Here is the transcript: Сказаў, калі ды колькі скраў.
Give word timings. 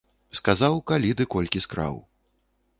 Сказаў, 0.37 0.77
калі 0.93 1.13
ды 1.21 1.29
колькі 1.37 1.63
скраў. 1.67 2.03